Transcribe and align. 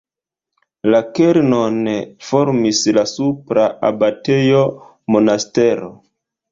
La 0.95 1.01
kernon 1.19 1.77
formis 2.31 2.81
la 2.99 3.07
supra 3.15 3.69
abatejo 3.93 4.67
Monastero. 5.17 5.97